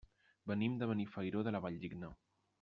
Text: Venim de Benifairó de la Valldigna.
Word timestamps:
Venim 0.51 0.79
de 0.79 0.87
Benifairó 0.93 1.45
de 1.49 1.55
la 1.57 1.63
Valldigna. 1.67 2.13